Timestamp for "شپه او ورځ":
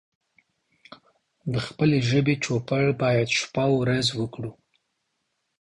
3.39-4.07